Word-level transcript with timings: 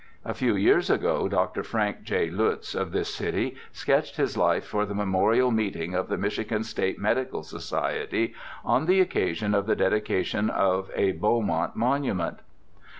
A 0.25 0.33
few 0.33 0.55
years 0.55 0.89
ago 0.89 1.27
Dr. 1.27 1.61
Erank 1.63 2.01
J. 2.01 2.31
Lutz, 2.31 2.73
of 2.73 2.91
this 2.91 3.13
city, 3.13 3.55
sketched 3.71 4.15
his 4.17 4.35
life 4.35 4.65
for 4.65 4.83
the 4.83 4.95
memorial 4.95 5.51
meeting 5.51 5.93
of 5.93 6.07
the 6.07 6.17
Michigan 6.17 6.63
State 6.63 6.97
Medical 6.97 7.43
Society 7.43 8.33
on 8.65 8.87
the 8.87 8.99
occasion 8.99 9.53
of 9.53 9.67
the 9.67 9.75
dedication 9.75 10.49
of 10.49 10.89
a 10.95 11.11
Beaumont 11.11 11.77
monu 11.77 12.15
ment. 12.15 12.39